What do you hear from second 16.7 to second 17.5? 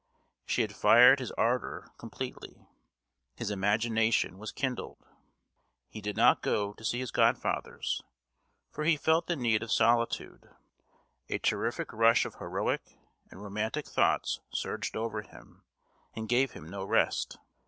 rest.